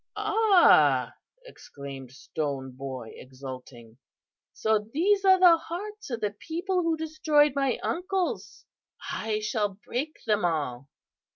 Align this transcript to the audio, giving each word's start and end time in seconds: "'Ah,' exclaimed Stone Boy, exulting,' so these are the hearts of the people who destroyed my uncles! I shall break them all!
"'Ah,' 0.17 1.13
exclaimed 1.45 2.11
Stone 2.11 2.71
Boy, 2.71 3.11
exulting,' 3.17 3.99
so 4.51 4.89
these 4.91 5.23
are 5.23 5.39
the 5.39 5.57
hearts 5.57 6.09
of 6.09 6.21
the 6.21 6.31
people 6.31 6.81
who 6.81 6.97
destroyed 6.97 7.53
my 7.53 7.77
uncles! 7.83 8.65
I 9.11 9.37
shall 9.41 9.77
break 9.85 10.23
them 10.25 10.43
all! 10.43 10.89